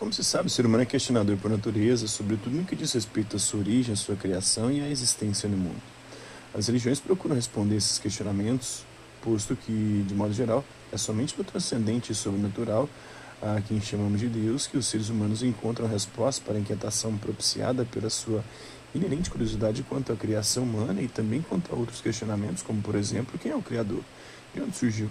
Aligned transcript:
Como 0.00 0.14
se 0.14 0.24
sabe, 0.24 0.46
o 0.46 0.50
ser 0.50 0.64
humano 0.64 0.82
é 0.82 0.86
questionador 0.86 1.36
por 1.36 1.50
natureza, 1.50 2.08
sobretudo 2.08 2.56
no 2.56 2.64
que 2.64 2.74
diz 2.74 2.90
respeito 2.94 3.36
à 3.36 3.38
sua 3.38 3.60
origem, 3.60 3.92
à 3.92 3.96
sua 3.96 4.16
criação 4.16 4.72
e 4.72 4.80
à 4.80 4.88
existência 4.88 5.46
no 5.46 5.58
mundo. 5.58 5.80
As 6.54 6.68
religiões 6.68 6.98
procuram 6.98 7.34
responder 7.34 7.76
esses 7.76 7.98
questionamentos, 7.98 8.82
posto 9.22 9.54
que, 9.54 10.02
de 10.08 10.14
modo 10.14 10.32
geral, 10.32 10.64
é 10.90 10.96
somente 10.96 11.34
no 11.36 11.44
transcendente 11.44 12.12
e 12.12 12.14
sobrenatural, 12.14 12.88
a 13.42 13.60
quem 13.60 13.78
chamamos 13.78 14.18
de 14.20 14.28
Deus, 14.28 14.66
que 14.66 14.78
os 14.78 14.86
seres 14.86 15.10
humanos 15.10 15.42
encontram 15.42 15.86
resposta 15.86 16.42
para 16.46 16.54
a 16.54 16.60
inquietação 16.60 17.18
propiciada 17.18 17.84
pela 17.84 18.08
sua 18.08 18.42
inerente 18.94 19.28
curiosidade 19.28 19.82
quanto 19.82 20.14
à 20.14 20.16
criação 20.16 20.62
humana 20.62 21.02
e 21.02 21.08
também 21.08 21.42
quanto 21.42 21.74
a 21.74 21.76
outros 21.76 22.00
questionamentos, 22.00 22.62
como, 22.62 22.80
por 22.80 22.94
exemplo, 22.94 23.38
quem 23.38 23.52
é 23.52 23.54
o 23.54 23.60
Criador? 23.60 24.00
De 24.54 24.62
onde 24.62 24.74
surgiu? 24.74 25.10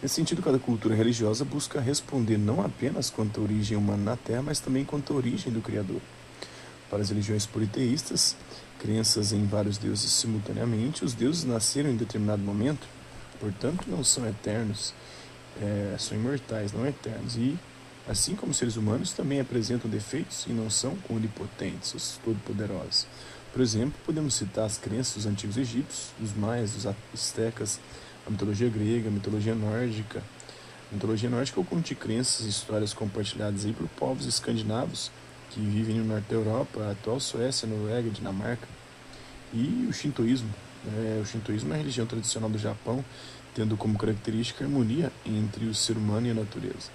Nesse 0.00 0.14
sentido, 0.14 0.40
cada 0.40 0.60
cultura 0.60 0.94
religiosa 0.94 1.44
busca 1.44 1.80
responder 1.80 2.38
não 2.38 2.64
apenas 2.64 3.10
quanto 3.10 3.40
à 3.40 3.42
origem 3.42 3.76
humana 3.76 4.12
na 4.12 4.16
Terra, 4.16 4.42
mas 4.42 4.60
também 4.60 4.84
quanto 4.84 5.12
à 5.12 5.16
origem 5.16 5.52
do 5.52 5.60
Criador. 5.60 6.00
Para 6.88 7.02
as 7.02 7.08
religiões 7.08 7.46
politeístas, 7.46 8.36
crenças 8.78 9.32
em 9.32 9.44
vários 9.44 9.76
deuses 9.76 10.12
simultaneamente, 10.12 11.04
os 11.04 11.14
deuses 11.14 11.42
nasceram 11.42 11.90
em 11.90 11.96
determinado 11.96 12.40
momento, 12.40 12.86
portanto 13.40 13.86
não 13.88 14.04
são 14.04 14.24
eternos, 14.28 14.94
é, 15.60 15.96
são 15.98 16.16
imortais, 16.16 16.72
não 16.72 16.86
eternos. 16.86 17.36
E, 17.36 17.58
assim 18.08 18.36
como 18.36 18.54
seres 18.54 18.76
humanos, 18.76 19.12
também 19.12 19.40
apresentam 19.40 19.90
defeitos 19.90 20.46
e 20.46 20.52
não 20.52 20.70
são 20.70 20.96
onipotentes, 21.10 21.92
os 21.92 22.20
todo-poderosos. 22.24 23.08
Por 23.52 23.60
exemplo, 23.60 23.94
podemos 24.06 24.34
citar 24.34 24.64
as 24.64 24.78
crenças 24.78 25.14
dos 25.14 25.26
antigos 25.26 25.56
egípcios, 25.56 26.10
dos 26.20 26.32
maias, 26.36 26.70
dos 26.70 26.86
astecas, 26.86 27.80
a 28.28 28.30
mitologia 28.30 28.68
grega, 28.68 29.08
a 29.08 29.10
mitologia 29.10 29.54
nórdica. 29.54 30.22
A 30.90 30.94
mitologia 30.94 31.30
nórdica 31.30 31.60
é 31.60 31.76
de 31.76 31.94
crenças 31.94 32.44
e 32.44 32.50
histórias 32.50 32.92
compartilhadas 32.92 33.64
aí 33.64 33.72
por 33.72 33.88
povos 33.88 34.26
escandinavos 34.26 35.10
que 35.50 35.60
vivem 35.60 35.96
no 35.96 36.04
norte 36.04 36.28
da 36.28 36.34
Europa, 36.34 36.80
a 36.82 36.90
atual 36.90 37.18
Suécia, 37.18 37.66
Noruega, 37.66 38.10
Dinamarca. 38.10 38.68
E 39.52 39.86
o 39.88 39.92
shintoísmo. 39.94 40.50
É, 40.94 41.20
o 41.22 41.24
shintoísmo 41.24 41.72
é 41.72 41.76
a 41.76 41.78
religião 41.78 42.06
tradicional 42.06 42.50
do 42.50 42.58
Japão, 42.58 43.02
tendo 43.54 43.78
como 43.78 43.98
característica 43.98 44.62
a 44.62 44.66
harmonia 44.66 45.10
entre 45.24 45.64
o 45.64 45.74
ser 45.74 45.96
humano 45.96 46.26
e 46.26 46.30
a 46.30 46.34
natureza. 46.34 46.90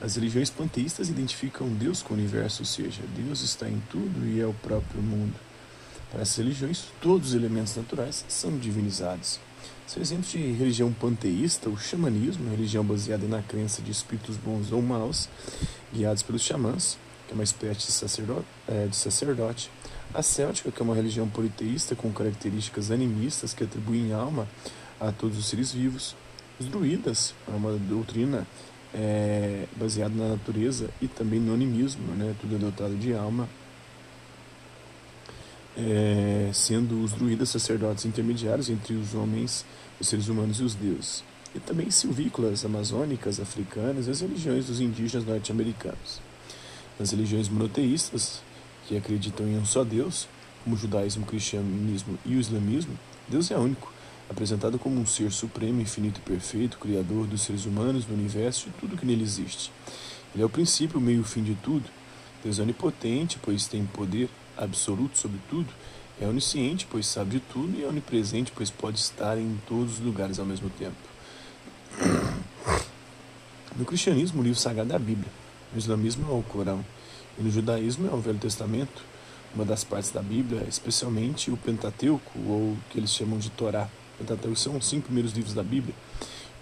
As 0.00 0.16
religiões 0.16 0.48
panteístas 0.48 1.10
identificam 1.10 1.68
Deus 1.68 2.02
com 2.02 2.14
o 2.14 2.16
universo, 2.16 2.62
ou 2.62 2.66
seja, 2.66 3.02
Deus 3.14 3.42
está 3.42 3.68
em 3.68 3.80
tudo 3.90 4.26
e 4.26 4.40
é 4.40 4.46
o 4.46 4.54
próprio 4.54 5.02
mundo. 5.02 5.34
Para 6.10 6.22
essas 6.22 6.36
religiões, 6.36 6.86
todos 7.02 7.28
os 7.28 7.34
elementos 7.34 7.76
naturais 7.76 8.24
são 8.28 8.56
divinizados. 8.58 9.38
São 9.86 10.02
exemplos 10.02 10.30
de 10.30 10.38
religião 10.38 10.92
panteísta, 10.92 11.68
o 11.68 11.76
xamanismo, 11.76 12.50
religião 12.50 12.84
baseada 12.84 13.26
na 13.26 13.42
crença 13.42 13.82
de 13.82 13.90
espíritos 13.90 14.36
bons 14.36 14.72
ou 14.72 14.80
maus, 14.80 15.28
guiados 15.92 16.22
pelos 16.22 16.42
xamãs, 16.42 16.98
que 17.26 17.32
é 17.32 17.34
uma 17.34 17.44
espécie 17.44 17.86
de 17.86 17.92
sacerdote, 17.92 18.46
é, 18.66 18.86
de 18.86 18.96
sacerdote. 18.96 19.70
A 20.12 20.22
céltica, 20.22 20.70
que 20.70 20.80
é 20.80 20.84
uma 20.84 20.94
religião 20.94 21.28
politeísta 21.28 21.94
com 21.94 22.12
características 22.12 22.90
animistas 22.90 23.52
que 23.52 23.64
atribuem 23.64 24.12
alma 24.12 24.48
a 25.00 25.12
todos 25.12 25.38
os 25.38 25.46
seres 25.46 25.72
vivos. 25.72 26.16
Os 26.58 26.66
druidas, 26.66 27.34
é 27.48 27.50
uma 27.54 27.72
doutrina 27.72 28.46
é, 28.94 29.66
baseada 29.76 30.14
na 30.14 30.28
natureza 30.30 30.88
e 31.02 31.08
também 31.08 31.40
no 31.40 31.52
animismo, 31.52 32.14
né? 32.14 32.34
tudo 32.40 32.54
é 32.54 32.58
dotado 32.58 32.94
de 32.94 33.12
alma 33.12 33.48
é, 35.76 36.50
sendo 36.52 37.02
os 37.02 37.12
druidas 37.12 37.48
sacerdotes 37.48 38.04
intermediários 38.04 38.70
entre 38.70 38.94
os 38.94 39.14
homens, 39.14 39.64
os 40.00 40.08
seres 40.08 40.28
humanos 40.28 40.60
e 40.60 40.62
os 40.62 40.74
deuses, 40.74 41.24
e 41.54 41.60
também 41.60 41.90
silvícolas 41.90 42.64
amazônicas, 42.64 43.40
africanas 43.40 44.06
e 44.06 44.10
as 44.10 44.20
religiões 44.20 44.66
dos 44.66 44.80
indígenas 44.80 45.26
norte-americanos. 45.26 46.20
Nas 46.98 47.10
religiões 47.10 47.48
monoteístas, 47.48 48.40
que 48.86 48.96
acreditam 48.96 49.46
em 49.46 49.58
um 49.58 49.64
só 49.64 49.82
Deus, 49.82 50.28
como 50.62 50.76
o 50.76 50.78
judaísmo, 50.78 51.24
o 51.24 51.26
cristianismo 51.26 52.18
e 52.24 52.36
o 52.36 52.40
islamismo, 52.40 52.98
Deus 53.28 53.50
é 53.50 53.56
único, 53.56 53.92
apresentado 54.28 54.78
como 54.78 55.00
um 55.00 55.06
ser 55.06 55.30
supremo, 55.30 55.80
infinito 55.80 56.20
e 56.20 56.28
perfeito, 56.28 56.78
criador 56.78 57.26
dos 57.26 57.42
seres 57.42 57.66
humanos, 57.66 58.04
do 58.04 58.14
universo 58.14 58.68
e 58.68 58.80
tudo 58.80 58.96
que 58.96 59.06
nele 59.06 59.22
existe. 59.22 59.70
Ele 60.34 60.42
é 60.42 60.46
o 60.46 60.50
princípio, 60.50 60.98
o 60.98 61.02
meio 61.02 61.18
e 61.18 61.20
o 61.20 61.24
fim 61.24 61.42
de 61.42 61.54
tudo. 61.56 61.84
Deus 62.44 62.58
é 62.58 62.62
onipotente, 62.62 63.38
pois 63.42 63.66
tem 63.66 63.86
poder, 63.86 64.28
absoluto 64.54 65.18
sobre 65.18 65.40
tudo, 65.48 65.66
é 66.20 66.26
onisciente, 66.26 66.86
pois 66.88 67.06
sabe 67.06 67.30
de 67.32 67.40
tudo, 67.40 67.76
e 67.78 67.82
é 67.82 67.88
onipresente, 67.88 68.52
pois 68.54 68.70
pode 68.70 68.98
estar 68.98 69.38
em 69.38 69.58
todos 69.66 69.94
os 69.94 70.00
lugares 70.00 70.38
ao 70.38 70.44
mesmo 70.44 70.68
tempo. 70.70 70.94
No 73.76 73.84
cristianismo, 73.84 74.40
o 74.40 74.44
livro 74.44 74.58
sagrado 74.58 74.92
é 74.92 74.96
a 74.96 74.98
Bíblia. 74.98 75.30
No 75.72 75.78
islamismo 75.78 76.30
é 76.30 76.32
o 76.32 76.42
Corão. 76.42 76.84
E 77.36 77.42
no 77.42 77.50
judaísmo 77.50 78.08
é 78.08 78.12
o 78.12 78.20
Velho 78.20 78.38
Testamento, 78.38 79.02
uma 79.54 79.64
das 79.64 79.82
partes 79.82 80.10
da 80.10 80.22
Bíblia, 80.22 80.64
especialmente 80.68 81.50
o 81.50 81.56
Pentateuco, 81.56 82.38
ou 82.46 82.72
o 82.72 82.78
que 82.90 82.98
eles 82.98 83.10
chamam 83.10 83.38
de 83.38 83.50
Torá. 83.50 83.88
Pentateuco 84.18 84.56
são 84.56 84.76
os 84.76 84.86
cinco 84.86 85.06
primeiros 85.06 85.32
livros 85.32 85.54
da 85.54 85.62
Bíblia. 85.62 85.94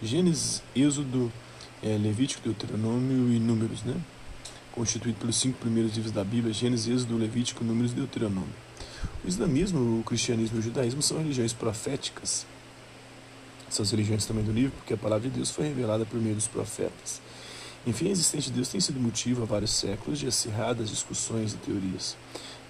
Gênesis, 0.03 0.63
Êxodo, 0.75 1.31
é, 1.83 1.99
Levítico, 1.99 2.43
Deuteronômio 2.45 3.33
e 3.33 3.39
Números, 3.39 3.83
né? 3.83 3.95
Constituído 4.73 5.19
pelos 5.19 5.37
cinco 5.37 5.59
primeiros 5.59 5.95
livros 5.95 6.13
da 6.13 6.25
Bíblia, 6.25 6.53
Gênesis, 6.53 6.89
Êxodo, 6.89 7.17
Levítico, 7.17 7.63
Números 7.63 7.93
e 7.93 7.95
Deuteronômio. 7.95 8.55
O 9.25 9.29
islamismo, 9.29 10.01
o 10.01 10.03
cristianismo 10.03 10.57
e 10.57 10.61
o 10.61 10.63
judaísmo 10.63 11.03
são 11.03 11.19
religiões 11.19 11.53
proféticas. 11.53 12.47
São 13.69 13.83
as 13.83 13.91
religiões 13.91 14.27
também 14.27 14.45
do 14.45 14.53
livro, 14.53 14.73
porque 14.77 14.95
a 14.95 14.97
palavra 14.97 15.29
de 15.29 15.37
Deus 15.37 15.51
foi 15.51 15.67
revelada 15.67 16.05
por 16.05 16.21
meio 16.21 16.35
dos 16.35 16.47
profetas. 16.47 17.21
Enfim, 17.87 18.09
a 18.09 18.11
existência 18.11 18.51
de 18.51 18.57
Deus 18.57 18.69
tem 18.69 18.81
sido 18.81 19.01
motivo 19.01 19.43
há 19.43 19.45
vários 19.45 19.73
séculos 19.73 20.19
de 20.19 20.27
acirradas 20.27 20.89
discussões 20.89 21.53
e 21.53 21.57
teorias. 21.57 22.17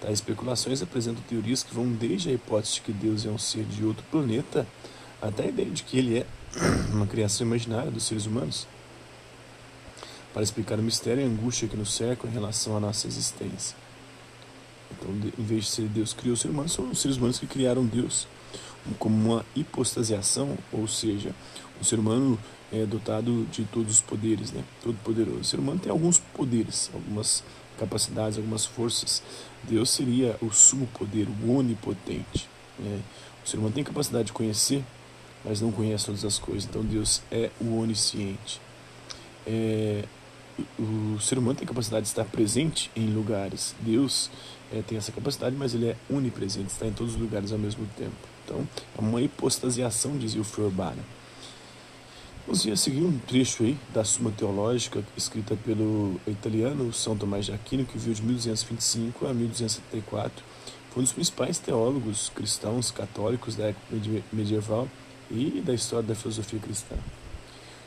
Tais 0.01 0.15
especulações 0.15 0.81
apresentam 0.81 1.23
teorias 1.29 1.61
que 1.61 1.73
vão 1.73 1.87
desde 1.91 2.29
a 2.29 2.33
hipótese 2.33 2.75
de 2.75 2.81
que 2.81 2.91
Deus 2.91 3.25
é 3.25 3.29
um 3.29 3.37
ser 3.37 3.63
de 3.63 3.85
outro 3.85 4.03
planeta 4.09 4.67
até 5.21 5.43
a 5.43 5.47
ideia 5.47 5.69
de 5.69 5.83
que 5.83 5.97
ele 5.97 6.17
é 6.17 6.25
uma 6.91 7.07
criação 7.07 7.45
imaginária 7.45 7.91
dos 7.91 8.03
seres 8.03 8.25
humanos 8.25 8.67
para 10.33 10.43
explicar 10.43 10.79
o 10.79 10.83
mistério 10.83 11.21
e 11.21 11.23
a 11.23 11.27
angústia 11.27 11.67
que 11.67 11.77
nos 11.77 11.93
cerca 11.93 12.27
em 12.27 12.31
relação 12.31 12.75
à 12.75 12.79
nossa 12.79 13.07
existência. 13.07 13.77
Então, 14.91 15.11
em 15.37 15.43
vez 15.43 15.65
de 15.65 15.69
ser 15.69 15.87
Deus 15.87 16.13
criou 16.13 16.33
o 16.33 16.37
ser 16.37 16.49
humano, 16.49 16.69
são 16.69 16.89
os 16.89 16.99
seres 16.99 17.17
humanos 17.17 17.39
que 17.39 17.47
criaram 17.47 17.85
Deus, 17.85 18.27
como 18.99 19.33
uma 19.33 19.45
hipostasiação, 19.55 20.57
ou 20.71 20.87
seja, 20.87 21.33
o 21.79 21.85
ser 21.85 21.99
humano 21.99 22.37
é 22.71 22.85
dotado 22.85 23.45
de 23.51 23.63
todos 23.65 23.95
os 23.95 24.01
poderes, 24.01 24.51
né? 24.51 24.63
todo 24.81 24.95
poderoso. 25.03 25.39
O 25.39 25.43
ser 25.43 25.59
humano 25.59 25.79
tem 25.79 25.91
alguns 25.91 26.19
poderes, 26.19 26.89
algumas 26.93 27.43
capacidades, 27.77 28.37
algumas 28.37 28.65
forças. 28.65 29.21
Deus 29.63 29.89
seria 29.89 30.37
o 30.41 30.51
sumo 30.51 30.87
poder, 30.87 31.27
o 31.27 31.55
onipotente. 31.55 32.49
Né? 32.79 32.99
O 33.45 33.47
ser 33.47 33.57
humano 33.57 33.73
tem 33.73 33.83
capacidade 33.83 34.25
de 34.25 34.33
conhecer, 34.33 34.83
mas 35.45 35.61
não 35.61 35.71
conhece 35.71 36.05
todas 36.05 36.25
as 36.25 36.39
coisas. 36.39 36.65
Então 36.65 36.83
Deus 36.83 37.21
é 37.31 37.51
o 37.61 37.77
onisciente. 37.79 38.59
É, 39.45 40.03
o 40.79 41.19
ser 41.19 41.37
humano 41.37 41.55
tem 41.55 41.67
capacidade 41.67 42.03
de 42.03 42.09
estar 42.09 42.25
presente 42.25 42.91
em 42.95 43.07
lugares. 43.07 43.75
Deus 43.79 44.29
é, 44.71 44.81
tem 44.81 44.97
essa 44.97 45.11
capacidade, 45.11 45.55
mas 45.55 45.73
ele 45.73 45.87
é 45.87 45.95
onipresente, 46.09 46.67
está 46.67 46.85
em 46.85 46.91
todos 46.91 47.15
os 47.15 47.19
lugares 47.19 47.51
ao 47.51 47.59
mesmo 47.59 47.85
tempo. 47.97 48.15
Então, 48.45 48.67
é 48.97 49.01
uma 49.01 49.21
hipostasiação, 49.21 50.17
dizia 50.17 50.41
o 50.41 50.43
Feuerbach. 50.43 50.97
Vamos 52.45 52.61
seguir 52.81 53.01
um 53.01 53.17
trecho 53.19 53.63
aí 53.63 53.77
da 53.93 54.03
Suma 54.03 54.29
Teológica, 54.29 55.01
escrita 55.15 55.55
pelo 55.55 56.19
italiano 56.27 56.91
São 56.91 57.15
Tomás 57.15 57.45
de 57.45 57.53
Aquino, 57.53 57.85
que 57.85 57.97
viveu 57.97 58.13
de 58.13 58.21
1225 58.21 59.25
a 59.25 59.33
1274. 59.33 60.43
Foi 60.91 61.01
um 61.01 61.03
dos 61.03 61.13
principais 61.13 61.57
teólogos 61.57 62.29
cristãos 62.35 62.91
católicos 62.91 63.55
da 63.55 63.67
época 63.67 63.95
medieval 64.33 64.89
e 65.31 65.61
da 65.65 65.73
história 65.73 66.05
da 66.05 66.15
filosofia 66.15 66.59
cristã. 66.59 66.95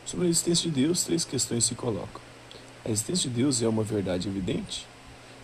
Sobre 0.06 0.26
a 0.26 0.30
existência 0.30 0.70
de 0.70 0.82
Deus, 0.82 1.04
três 1.04 1.24
questões 1.24 1.64
se 1.64 1.74
colocam. 1.74 2.22
A 2.86 2.88
existência 2.88 3.28
de 3.28 3.34
Deus 3.34 3.60
é 3.60 3.66
uma 3.66 3.82
verdade 3.82 4.28
evidente? 4.28 4.86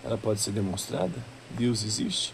Ela 0.04 0.16
pode 0.16 0.38
ser 0.38 0.52
demonstrada? 0.52 1.12
Deus 1.50 1.82
existe? 1.82 2.32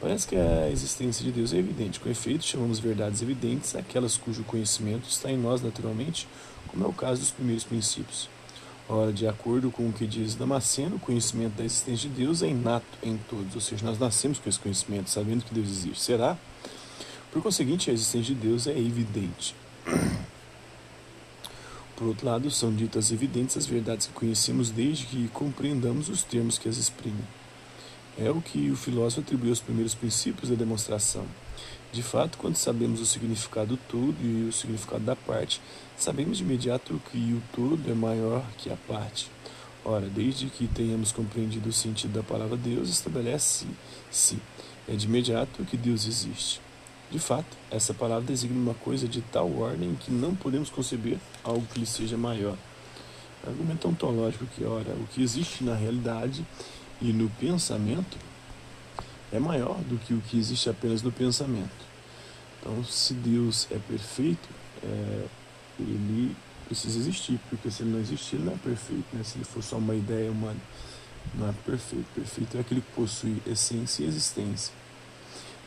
Parece 0.00 0.26
que 0.26 0.34
a 0.34 0.68
existência 0.68 1.24
de 1.24 1.30
Deus 1.30 1.52
é 1.52 1.58
evidente. 1.58 2.00
Com 2.00 2.10
efeito, 2.10 2.42
chamamos 2.42 2.80
verdades 2.80 3.22
evidentes 3.22 3.76
aquelas 3.76 4.16
cujo 4.16 4.42
conhecimento 4.42 5.08
está 5.08 5.30
em 5.30 5.38
nós 5.38 5.62
naturalmente, 5.62 6.26
como 6.66 6.84
é 6.84 6.88
o 6.88 6.92
caso 6.92 7.20
dos 7.20 7.30
primeiros 7.30 7.62
princípios. 7.62 8.28
Ora, 8.88 9.12
de 9.12 9.28
acordo 9.28 9.70
com 9.70 9.88
o 9.88 9.92
que 9.92 10.08
diz 10.08 10.34
Damasceno, 10.34 10.96
o 10.96 11.00
conhecimento 11.00 11.54
da 11.54 11.64
existência 11.64 12.10
de 12.10 12.16
Deus 12.16 12.42
é 12.42 12.48
inato 12.48 12.98
em 13.00 13.16
todos, 13.30 13.54
ou 13.54 13.60
seja, 13.60 13.86
nós 13.86 13.96
nascemos 13.96 14.40
com 14.40 14.48
esse 14.48 14.58
conhecimento, 14.58 15.08
sabendo 15.08 15.44
que 15.44 15.54
Deus 15.54 15.68
existe. 15.68 16.02
Será? 16.02 16.36
Por 17.30 17.40
conseguinte, 17.40 17.90
a 17.90 17.92
existência 17.92 18.34
de 18.34 18.40
Deus 18.40 18.66
é 18.66 18.76
evidente. 18.76 19.54
Por 21.98 22.06
outro 22.06 22.26
lado, 22.26 22.48
são 22.48 22.72
ditas 22.72 23.10
evidentes 23.10 23.56
as 23.56 23.66
verdades 23.66 24.06
que 24.06 24.12
conhecemos 24.12 24.70
desde 24.70 25.04
que 25.04 25.26
compreendamos 25.34 26.08
os 26.08 26.22
termos 26.22 26.56
que 26.56 26.68
as 26.68 26.76
exprimem. 26.76 27.26
É 28.16 28.30
o 28.30 28.40
que 28.40 28.70
o 28.70 28.76
filósofo 28.76 29.22
atribui 29.22 29.48
aos 29.48 29.58
primeiros 29.58 29.96
princípios 29.96 30.48
da 30.48 30.54
demonstração. 30.54 31.26
De 31.92 32.00
fato, 32.00 32.38
quando 32.38 32.54
sabemos 32.54 33.00
o 33.00 33.06
significado 33.06 33.74
do 33.74 33.76
todo 33.76 34.14
e 34.22 34.48
o 34.48 34.52
significado 34.52 35.02
da 35.02 35.16
parte, 35.16 35.60
sabemos 35.96 36.38
de 36.38 36.44
imediato 36.44 37.02
que 37.10 37.18
o 37.18 37.42
todo 37.52 37.90
é 37.90 37.94
maior 37.94 38.44
que 38.58 38.70
a 38.70 38.76
parte. 38.76 39.28
Ora, 39.84 40.06
desde 40.06 40.46
que 40.46 40.68
tenhamos 40.68 41.10
compreendido 41.10 41.68
o 41.68 41.72
sentido 41.72 42.12
da 42.12 42.22
palavra 42.22 42.56
Deus, 42.56 42.90
estabelece-se 42.90 44.38
é 44.86 44.94
de 44.94 45.06
imediato 45.06 45.64
que 45.64 45.76
Deus 45.76 46.06
existe. 46.06 46.67
De 47.10 47.18
fato, 47.18 47.56
essa 47.70 47.94
palavra 47.94 48.26
designa 48.26 48.58
uma 48.58 48.74
coisa 48.74 49.08
de 49.08 49.22
tal 49.22 49.50
ordem 49.58 49.94
que 49.94 50.10
não 50.10 50.34
podemos 50.34 50.68
conceber 50.68 51.18
algo 51.42 51.66
que 51.72 51.80
lhe 51.80 51.86
seja 51.86 52.18
maior. 52.18 52.56
Argumento 53.46 53.88
ontológico 53.88 54.44
que, 54.46 54.64
ora, 54.64 54.92
o 54.92 55.06
que 55.06 55.22
existe 55.22 55.64
na 55.64 55.74
realidade 55.74 56.44
e 57.00 57.12
no 57.12 57.30
pensamento 57.30 58.18
é 59.32 59.38
maior 59.38 59.78
do 59.84 59.96
que 59.98 60.12
o 60.12 60.20
que 60.20 60.38
existe 60.38 60.68
apenas 60.68 61.02
no 61.02 61.10
pensamento. 61.10 61.88
Então, 62.60 62.84
se 62.84 63.14
Deus 63.14 63.66
é 63.70 63.78
perfeito, 63.78 64.48
é, 64.82 65.24
ele 65.78 66.36
precisa 66.66 66.98
existir, 66.98 67.40
porque 67.48 67.70
se 67.70 67.82
ele 67.82 67.92
não 67.92 68.00
existir, 68.00 68.36
ele 68.36 68.44
não 68.44 68.52
é 68.52 68.58
perfeito. 68.58 69.04
Né? 69.12 69.22
Se 69.24 69.38
ele 69.38 69.44
for 69.44 69.62
só 69.62 69.78
uma 69.78 69.94
ideia 69.94 70.30
humana, 70.30 70.60
não 71.34 71.48
é 71.48 71.52
perfeito. 71.64 72.06
Perfeito 72.14 72.56
é 72.56 72.60
aquele 72.60 72.80
que 72.82 72.92
possui 72.92 73.40
essência 73.46 74.02
e 74.02 74.06
existência. 74.06 74.74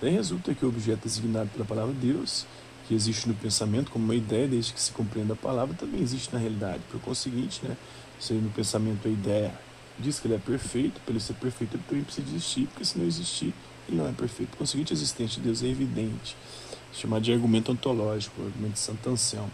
Daí 0.01 0.11
resulta 0.11 0.53
que 0.55 0.65
o 0.65 0.69
objeto 0.69 1.03
designado 1.03 1.49
pela 1.49 1.63
palavra 1.63 1.93
Deus, 1.93 2.47
que 2.87 2.95
existe 2.95 3.27
no 3.27 3.35
pensamento 3.35 3.91
como 3.91 4.03
uma 4.03 4.15
ideia, 4.15 4.47
desde 4.47 4.73
que 4.73 4.81
se 4.81 4.91
compreenda 4.91 5.33
a 5.33 5.35
palavra, 5.35 5.75
também 5.75 6.01
existe 6.01 6.33
na 6.33 6.39
realidade. 6.39 6.81
Por 6.89 6.99
conseguinte, 6.99 7.61
né, 7.63 7.77
se 8.19 8.33
no 8.33 8.49
pensamento 8.49 9.07
a 9.07 9.11
ideia 9.11 9.53
diz 9.99 10.19
que 10.19 10.27
ele 10.27 10.33
é 10.33 10.39
perfeito, 10.39 10.99
para 11.01 11.11
ele 11.13 11.19
ser 11.19 11.33
perfeito 11.33 11.75
ele 11.75 11.83
também 11.87 12.03
precisa 12.03 12.27
existir, 12.27 12.65
porque 12.67 12.83
se 12.83 12.97
não 12.97 13.05
existir, 13.05 13.53
ele 13.87 13.97
não 13.97 14.07
é 14.07 14.11
perfeito. 14.11 14.49
Por 14.49 14.57
conseguinte, 14.57 14.91
a 14.91 14.95
existência 14.95 15.39
de 15.39 15.47
Deus 15.47 15.61
é 15.61 15.67
evidente. 15.67 16.35
Chamado 16.91 17.21
de 17.21 17.31
argumento 17.31 17.71
ontológico, 17.71 18.41
argumento 18.41 18.73
de 18.73 18.79
Santo 18.79 19.07
Anselmo. 19.07 19.51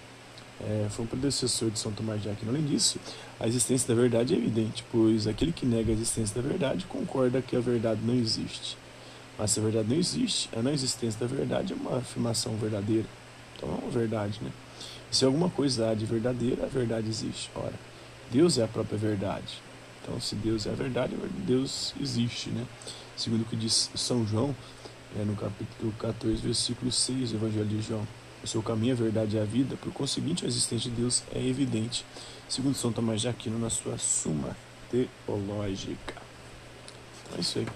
É, 0.62 0.88
foi 0.90 1.06
um 1.06 1.08
predecessor 1.08 1.70
de 1.70 1.78
São 1.78 1.92
Tomás 1.92 2.24
de 2.24 2.30
Aquino. 2.30 2.52
Além 2.52 2.66
disso, 2.66 3.00
a 3.40 3.48
existência 3.48 3.88
da 3.94 4.00
verdade 4.00 4.34
é 4.34 4.38
evidente, 4.38 4.84
pois 4.92 5.28
aquele 5.28 5.52
que 5.52 5.66
nega 5.66 5.92
a 5.92 5.94
existência 5.94 6.42
da 6.42 6.48
verdade 6.48 6.86
concorda 6.86 7.42
que 7.42 7.56
a 7.56 7.60
verdade 7.60 8.00
não 8.04 8.16
existe. 8.16 8.78
Mas 9.38 9.52
se 9.52 9.60
a 9.60 9.64
verdade 9.64 9.90
não 9.90 9.98
existe, 9.98 10.50
a 10.56 10.62
não 10.62 10.72
existência 10.72 11.20
da 11.20 11.28
verdade 11.28 11.74
é 11.74 11.76
uma 11.76 11.98
afirmação 11.98 12.56
verdadeira. 12.58 13.06
Então 13.56 13.70
é 13.70 13.84
uma 13.84 13.92
verdade, 13.92 14.40
né? 14.42 14.52
E 15.12 15.16
se 15.16 15.26
alguma 15.26 15.50
coisa 15.50 15.90
há 15.90 15.94
de 15.94 16.06
verdadeira, 16.06 16.66
a 16.66 16.68
verdade 16.68 17.08
existe. 17.08 17.50
Ora, 17.56 17.74
Deus 18.32 18.58
é 18.58 18.64
a 18.64 18.68
própria 18.68 18.98
verdade. 18.98 19.62
Então, 20.02 20.20
se 20.22 20.36
Deus 20.36 20.66
é 20.66 20.70
a 20.70 20.74
verdade, 20.74 21.16
Deus 21.46 21.94
existe, 22.00 22.50
né? 22.50 22.66
Segundo 23.16 23.42
o 23.42 23.46
que 23.46 23.56
diz 23.56 23.90
São 23.96 24.26
João, 24.26 24.56
é 25.20 25.24
no 25.24 25.36
capítulo 25.36 25.92
14, 26.00 26.42
versículo 26.42 26.92
6 26.92 27.32
do 27.32 27.38
Evangelho 27.38 27.66
de 27.66 27.82
João. 27.82 28.08
O 28.44 28.48
seu 28.48 28.62
caminho, 28.62 28.94
a 28.94 28.96
verdade 28.96 29.36
e 29.36 29.40
a 29.40 29.44
vida, 29.44 29.76
por 29.76 29.92
conseguinte, 29.92 30.46
a 30.46 30.48
existência 30.48 30.90
de 30.90 30.96
Deus 30.96 31.24
é 31.34 31.46
evidente, 31.46 32.06
segundo 32.48 32.76
São 32.76 32.92
Tomás 32.92 33.22
de 33.22 33.28
Aquino 33.28 33.58
na 33.60 33.70
sua 33.70 33.98
Suma 33.98 34.56
Teológica. 34.90 36.22
Então 37.26 37.38
é 37.38 37.42
isso 37.42 37.60
aí. 37.60 37.68